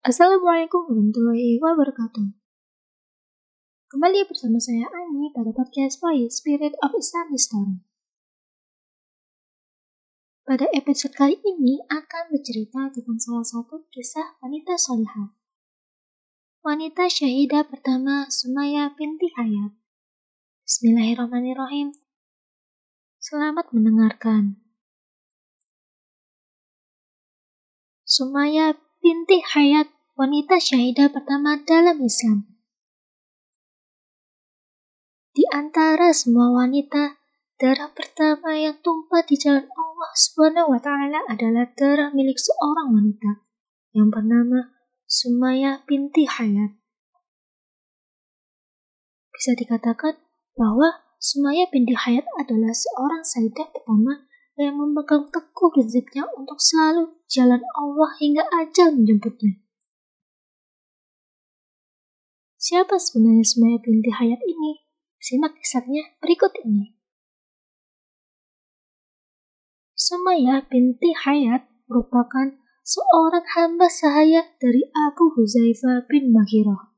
[0.00, 2.32] Assalamualaikum warahmatullahi wabarakatuh.
[3.92, 7.84] Kembali bersama saya Ani pada podcast Voice Spirit of Islamic Story.
[10.48, 15.36] Pada episode kali ini akan bercerita tentang salah satu kisah wanita solehah.
[16.64, 19.76] Wanita syahidah pertama Sumaya binti Hayat.
[20.64, 21.92] Bismillahirrahmanirrahim.
[23.20, 24.64] Selamat mendengarkan.
[28.08, 32.44] Sumaya binti Hayat, wanita syahidah pertama dalam Islam.
[35.32, 37.16] Di antara semua wanita,
[37.56, 43.40] darah pertama yang tumpah di jalan Allah Subhanahu wa taala adalah darah milik seorang wanita
[43.96, 44.70] yang bernama
[45.10, 46.76] Sumaya binti Hayat.
[49.34, 50.20] Bisa dikatakan
[50.54, 57.62] bahwa Sumaya binti Hayat adalah seorang sayyidah pertama yang memegang teguh prinsipnya untuk selalu jalan
[57.78, 59.62] Allah hingga ajal menjemputnya.
[62.60, 64.84] Siapa sebenarnya Sumaya binti Hayat ini?
[65.16, 66.92] Simak kisahnya berikut ini.
[69.96, 72.52] Sumaya binti Hayat merupakan
[72.84, 76.90] seorang hamba sahaya dari Abu Huzaifah bin Mahirah.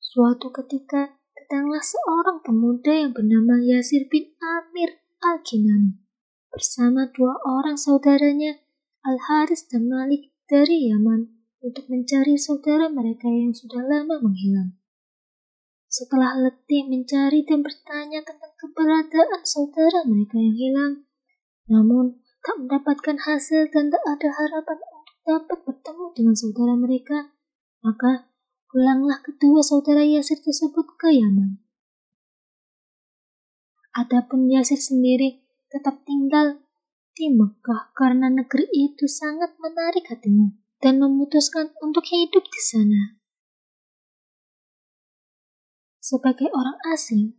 [0.00, 6.02] Suatu ketika, datanglah seorang pemuda yang bernama Yasir bin Amir Al-Kinani
[6.50, 8.58] bersama dua orang saudaranya
[9.06, 11.30] Al-Haris dan Malik dari Yaman
[11.62, 14.74] untuk mencari saudara mereka yang sudah lama menghilang.
[15.86, 20.94] Setelah letih mencari dan bertanya tentang keberadaan saudara mereka yang hilang,
[21.70, 27.30] namun tak mendapatkan hasil dan tak ada harapan untuk dapat bertemu dengan saudara mereka,
[27.86, 28.26] maka
[28.66, 31.61] pulanglah kedua saudara Yasir tersebut ke Yaman.
[33.92, 36.64] Adapun Yasir sendiri tetap tinggal
[37.12, 40.48] di Mekah karena negeri itu sangat menarik hatinya
[40.80, 43.20] dan memutuskan untuk hidup di sana.
[46.00, 47.36] Sebagai orang asing,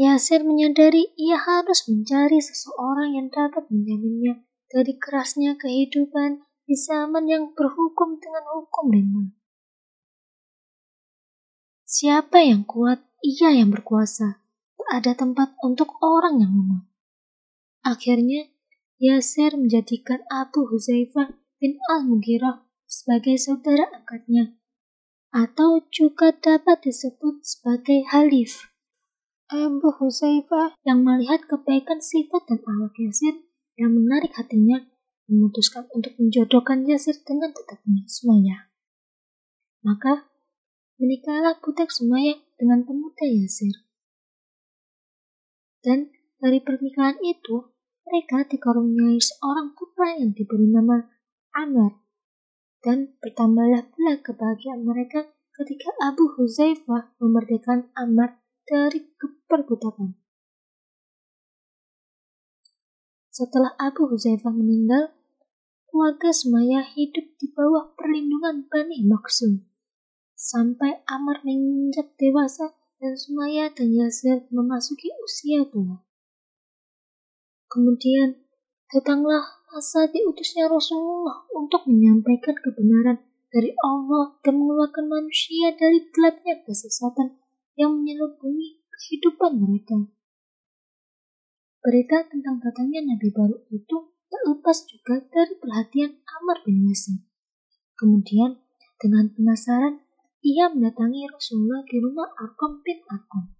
[0.00, 4.40] Yasir menyadari ia harus mencari seseorang yang dapat menjaminnya
[4.72, 9.28] dari kerasnya kehidupan di zaman yang berhukum dengan hukum rimba.
[11.84, 14.43] Siapa yang kuat, ia yang berkuasa
[14.90, 16.82] ada tempat untuk orang yang lemah.
[17.84, 18.48] Akhirnya,
[18.96, 24.56] Yasir menjadikan Abu Huzaifah bin Al-Mughirah sebagai saudara angkatnya,
[25.28, 28.72] atau juga dapat disebut sebagai halif.
[29.52, 33.44] Abu Huzaifah yang melihat kebaikan sifat dan awak Yasir
[33.76, 34.80] yang menarik hatinya,
[35.28, 38.72] memutuskan untuk menjodohkan Yasir dengan tetapnya Sumaya.
[39.84, 40.32] Maka,
[40.96, 43.83] menikahlah budak Sumaya dengan pemuda Yasir.
[45.84, 46.08] Dan
[46.40, 47.68] dari pernikahan itu,
[48.08, 51.04] mereka dikaruniai seorang putra yang diberi nama
[51.52, 52.00] Amr.
[52.80, 60.16] Dan bertambahlah pula kebahagiaan mereka ketika Abu Huzaifah memerdekakan Amr dari keperbudakan.
[63.28, 65.12] Setelah Abu Huzaifah meninggal,
[65.90, 69.62] keluarga Sumaya hidup di bawah perlindungan Bani Maksum.
[70.34, 76.00] Sampai Amr menginjak dewasa dan Sumaya dan Yasir memasuki usia tua.
[77.68, 78.40] Kemudian
[78.88, 83.20] datanglah masa diutusnya Rasulullah untuk menyampaikan kebenaran
[83.52, 87.36] dari Allah dan mengeluarkan manusia dari gelapnya kesesatan
[87.76, 90.08] yang menyelubungi kehidupan mereka.
[91.84, 97.20] Berita tentang datangnya Nabi baru itu tak lepas juga dari perhatian Amr bin Yasir.
[98.00, 98.64] Kemudian,
[98.96, 100.00] dengan penasaran,
[100.44, 103.56] ia mendatangi Rasulullah di rumah Arkom bin Arkom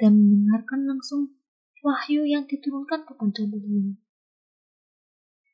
[0.00, 1.36] dan mendengarkan langsung
[1.84, 3.92] wahyu yang diturunkan kepada beliau.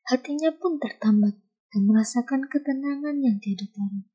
[0.07, 1.35] Hatinya pun tertambat
[1.75, 4.07] dan merasakan ketenangan yang tiada tara,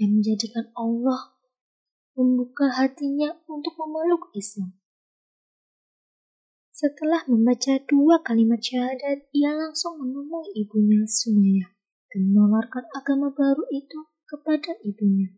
[0.00, 1.36] yang menjadikan Allah
[2.16, 4.72] membuka hatinya untuk memeluk Islam.
[6.72, 11.68] Setelah membaca dua kalimat syahadat, ia langsung menemui ibunya Sumaya
[12.08, 15.36] dan menawarkan agama baru itu kepada ibunya.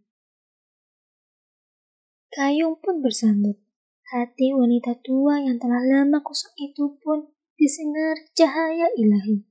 [2.38, 3.58] Kayung pun bersambut.
[4.14, 9.42] Hati wanita tua yang telah lama kosong itu pun disinari cahaya ilahi.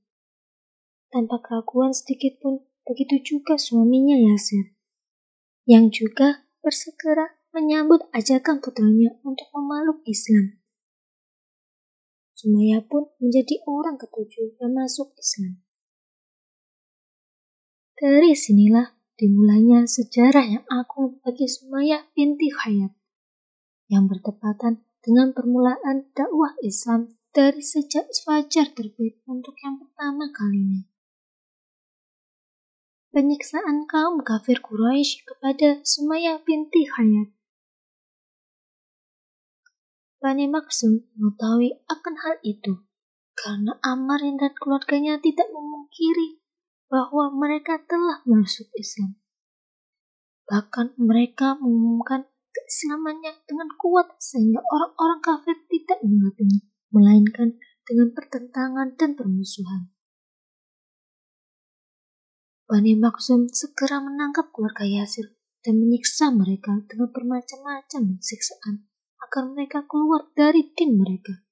[1.12, 4.72] Tanpa keraguan sedikit pun, begitu juga suaminya Yasir.
[5.68, 10.56] Yang juga bersegera menyambut ajakan putranya untuk memeluk Islam.
[12.32, 15.60] Sumaya pun menjadi orang ketujuh yang masuk Islam.
[18.00, 22.94] Dari sinilah dimulainya sejarah yang agung bagi Sumaya binti Hayat
[23.90, 30.86] yang bertepatan dengan permulaan dakwah Islam dari sejak fajar terbit untuk yang pertama kalinya.
[33.08, 37.34] penyiksaan kaum kafir Quraisy kepada Sumayyah binti Hayat.
[40.22, 42.78] Bani Maksum mengetahui akan hal itu
[43.34, 46.42] karena Amarin dan keluarganya tidak memungkiri
[46.88, 49.16] bahwa mereka telah masuk Islam.
[50.48, 56.60] Bahkan mereka mengumumkan keislamannya dengan kuat sehingga orang-orang kafir tidak mengertinya,
[56.92, 57.48] melainkan
[57.84, 59.92] dengan pertentangan dan permusuhan.
[62.68, 65.32] Bani Maksum segera menangkap keluarga Yasir
[65.64, 68.84] dan menyiksa mereka dengan bermacam-macam siksaan
[69.24, 71.47] agar mereka keluar dari din mereka.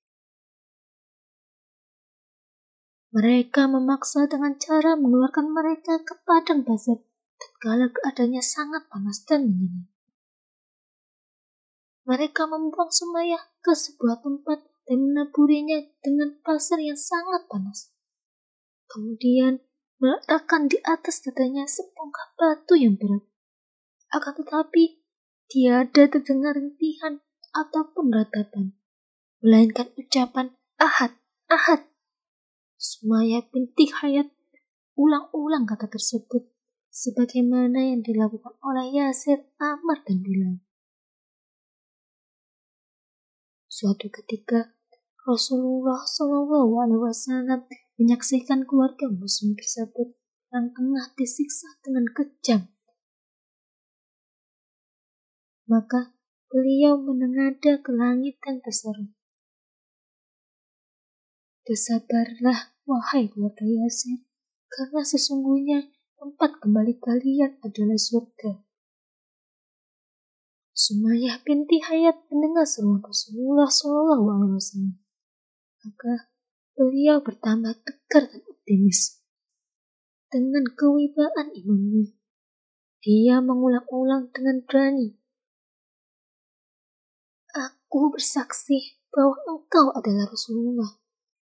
[3.17, 7.01] Mereka memaksa dengan cara mengeluarkan mereka ke padang pasir
[7.41, 9.89] tatkala keadaannya sangat panas dan dingin.
[12.05, 17.89] Mereka membuang Sumayyah ke sebuah tempat dan menaburinya dengan pasir yang sangat panas.
[18.85, 19.65] Kemudian
[19.97, 23.25] meletakkan di atas dadanya sebongkah batu yang berat.
[24.13, 25.01] Akan tetapi,
[25.49, 27.25] tiada terdengar rintihan
[27.57, 28.77] ataupun ratapan,
[29.41, 31.17] melainkan ucapan ahad,
[31.49, 31.96] ahad.
[32.77, 34.29] Sumaya binti Hayat
[34.97, 36.49] ulang-ulang kata tersebut
[36.93, 40.61] sebagaimana yang dilakukan oleh Yasir, Amar, dan Bilal.
[43.69, 44.73] Suatu ketika,
[45.27, 47.69] Rasulullah Wasallam
[48.01, 50.17] menyaksikan keluarga muslim tersebut
[50.55, 52.73] yang tengah disiksa dengan kejam.
[55.67, 59.11] Maka Beliau menengadah ke langit dan berseru.
[61.67, 64.23] Bersabarlah, wahai keluarga Yasir,
[64.71, 68.63] karena sesungguhnya tempat kembali kalian adalah surga.
[70.71, 74.95] Sumayyah binti Hayat mendengar seruan Rasulullah Shallallahu Alaihi Wasallam.
[75.83, 76.15] Maka
[76.79, 79.19] beliau bertambah tegar dan optimis.
[80.31, 82.15] Dengan kewibaan imannya,
[83.03, 85.19] dia mengulang-ulang dengan berani
[87.57, 91.01] Aku bersaksi bahwa engkau adalah Rasulullah,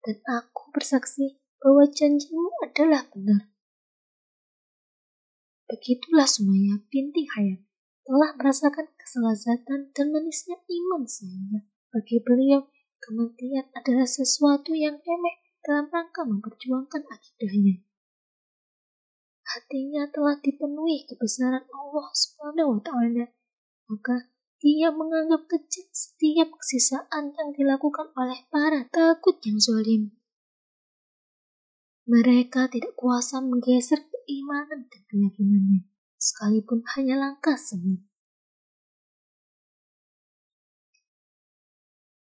[0.07, 3.51] dan aku bersaksi bahwa janjimu adalah benar.
[5.67, 7.67] Begitulah Sumaya binti Hayat
[8.07, 12.71] telah merasakan keselazatan dan manisnya iman sehingga bagi beliau
[13.03, 15.37] kematian adalah sesuatu yang remeh
[15.67, 17.83] dalam rangka memperjuangkan akidahnya.
[19.43, 22.07] Hatinya telah dipenuhi kebesaran Allah
[22.87, 23.27] taala,
[23.91, 30.17] maka dia menganggap kecil setiap kesisaan yang dilakukan oleh para takut yang zalim.
[32.07, 35.85] Mereka tidak kuasa menggeser keimanan dan keyakinannya,
[36.17, 38.01] sekalipun hanya langkah semut.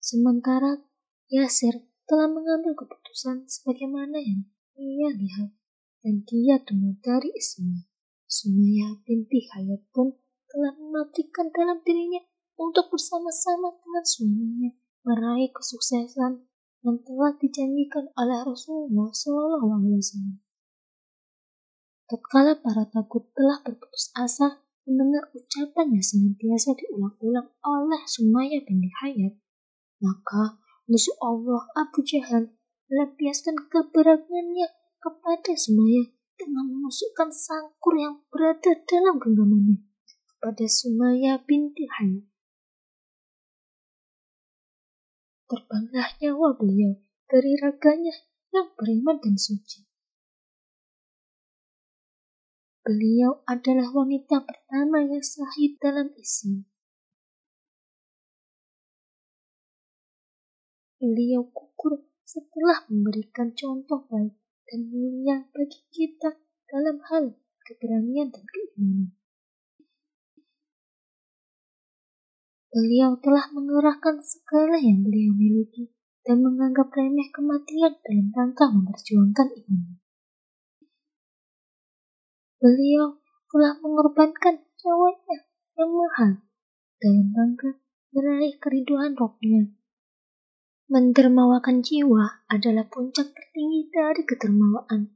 [0.02, 0.82] Sementara
[1.28, 4.48] Yasir telah mengambil keputusan sebagaimana yang
[4.80, 5.52] ia lihat
[6.00, 7.84] dan dia dengar dari istrinya.
[8.28, 10.16] Sumaya binti Hayat pun
[10.58, 12.18] telah mematikan dalam dirinya
[12.58, 14.74] untuk bersama-sama dengan suaminya
[15.06, 16.50] meraih kesuksesan
[16.82, 20.42] yang telah dijanjikan oleh Rasulullah SAW.
[22.10, 29.38] Tatkala para takut telah berputus asa mendengar ucapan yang senantiasa diulang-ulang oleh Sumayyah bin Hayat,
[30.02, 30.58] maka
[30.90, 32.50] musuh Allah Abu Jahal
[32.90, 34.74] melampiaskan keberaniannya
[35.06, 39.87] kepada Sumayyah dengan memasukkan sangkur yang berada dalam genggamannya
[40.38, 42.26] pada Sumaya binti Hayat.
[45.48, 46.94] Terbanglah nyawa beliau
[47.32, 48.14] dari raganya
[48.52, 49.88] yang beriman dan suci.
[52.88, 56.64] Beliau adalah wanita pertama yang sahih dalam Islam.
[61.04, 64.36] Beliau kukur setelah memberikan contoh baik
[64.72, 67.36] dan mulia bagi kita dalam hal
[67.68, 69.17] keberanian dan keimanan.
[72.68, 75.88] Beliau telah mengerahkan segala yang beliau miliki
[76.28, 79.84] dan menganggap remeh kematian dalam rangka memperjuangkan iman.
[82.60, 85.38] Beliau telah mengorbankan nyawanya
[85.80, 86.32] yang mahal
[87.00, 87.80] dalam rangka
[88.12, 89.72] meraih keriduan rohnya.
[90.92, 95.16] Mendermawakan jiwa adalah puncak tertinggi dari kedermawaan.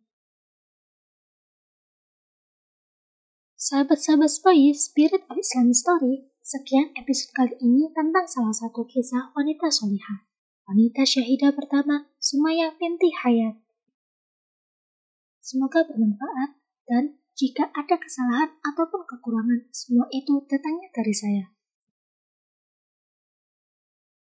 [3.59, 9.71] Sahabat-sahabat Spice, Spirit of Islamic Story, Sekian episode kali ini tentang salah satu kisah wanita
[9.71, 10.27] solihah.
[10.67, 13.55] Wanita syahidah pertama, Sumaya binti Hayat.
[15.39, 16.59] Semoga bermanfaat
[16.91, 21.55] dan jika ada kesalahan ataupun kekurangan, semua itu datangnya dari saya.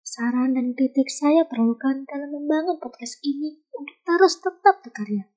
[0.05, 5.33] Saran dan kritik saya perlukan dalam membangun podcast ini untuk terus tetap berkarya.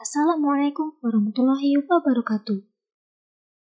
[0.00, 2.69] Assalamualaikum warahmatullahi wabarakatuh.